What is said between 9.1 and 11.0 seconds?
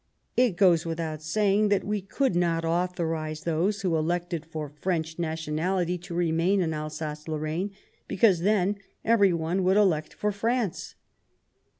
one would elect for France."